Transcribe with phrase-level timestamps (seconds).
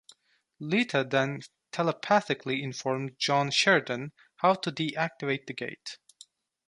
[0.59, 1.41] Lyta then
[1.71, 5.99] telepathically informs John Sheridan how to deactivate the gate.